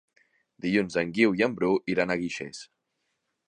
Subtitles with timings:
[0.65, 2.67] Dilluns en Guiu i en Bru iran a Guixers.